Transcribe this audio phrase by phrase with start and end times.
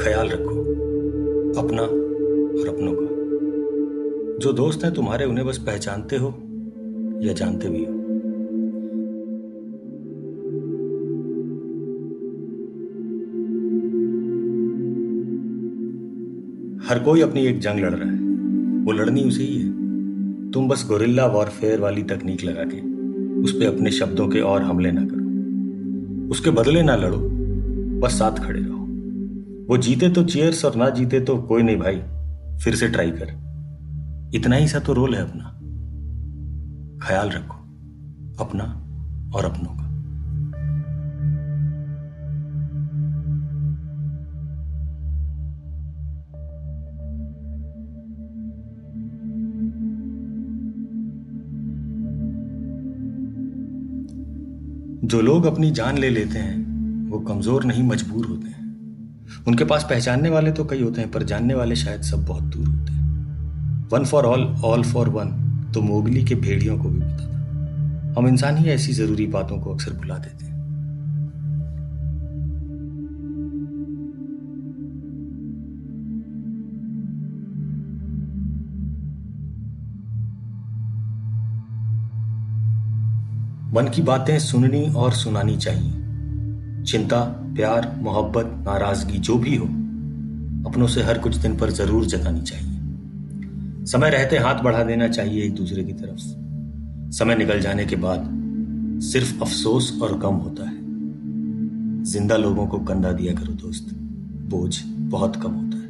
[0.00, 0.60] ख्याल रखो,
[1.60, 1.82] अपना
[2.60, 3.14] और अपनों का।
[4.38, 6.26] जो दोस्त हैं तुम्हारे, उन्हें बस पहचानते हो
[7.22, 7.94] या जानते भी हो।
[16.88, 18.18] हर कोई अपनी एक जंग लड़ रहा है।
[18.84, 19.84] वो लड़नी उसे ही है।
[20.50, 22.80] तुम बस गोरिल्ला वॉरफेयर वाली तकनीक लगा के,
[23.42, 25.24] उस पर अपने शब्दों के और हमले ना करो।
[26.30, 27.18] उसके बदले ना लड़ो,
[28.00, 28.73] बस साथ खड़े रहो।
[29.68, 31.96] वो जीते तो चेयर्स और ना जीते तो कोई नहीं भाई,
[32.58, 33.30] फिर से ट्राई कर।
[34.34, 35.50] इतना ही सा तो रोल है अपना।
[37.06, 37.56] ख्याल रखो,
[38.44, 38.64] अपना
[39.34, 39.84] और अपनों का।
[55.06, 58.63] जो लोग अपनी जान ले लेते हैं, वो कमज़ोर नहीं, मजबूर होते हैं।
[59.46, 62.68] उनके पास पहचानने वाले तो कई होते हैं, पर जानने वाले शायद सब बहुत दूर
[62.68, 65.30] होते हैं। One for all all for one
[65.74, 69.74] तो मोगली के भेड़ियों को भी पता था। हम इंसान ही ऐसी ज़रूरी बातों को
[69.74, 70.52] अक्सर भुला देते हैं।
[83.74, 86.03] मन की बातें सुननी और सुनानी चाहिए।
[86.94, 87.20] चिंता,
[87.54, 89.64] प्यार, मोहब्बत, नाराज़गी, जो भी हो,
[90.70, 95.44] अपनों से हर कुछ दिन पर ज़रूर जतानी चाहिए। समय रहते हाथ बढ़ा देना चाहिए
[95.44, 96.20] एक दूसरे की तरफ़
[97.10, 98.30] समय निकल जाने के बाद
[99.02, 100.76] सिर्फ़ अफसोस और गम होता है।
[102.04, 103.94] ज़िंदा लोगों को कंधा दिया करो दोस्त।
[104.50, 105.83] बोझ बहुत कम होता है।